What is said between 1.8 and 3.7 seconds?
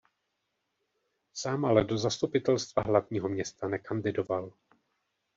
do zastupitelstva hlavního města